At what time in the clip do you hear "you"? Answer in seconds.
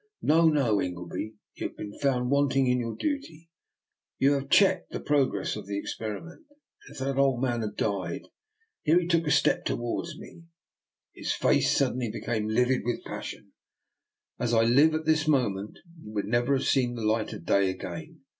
1.53-1.67, 4.17-4.31, 16.01-16.11